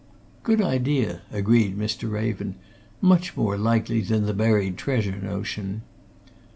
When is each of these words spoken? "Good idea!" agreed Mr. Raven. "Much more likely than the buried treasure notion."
"Good 0.41 0.63
idea!" 0.63 1.21
agreed 1.31 1.77
Mr. 1.77 2.11
Raven. 2.11 2.55
"Much 3.01 3.37
more 3.37 3.55
likely 3.55 4.01
than 4.01 4.25
the 4.25 4.33
buried 4.33 4.75
treasure 4.75 5.21
notion." 5.21 5.83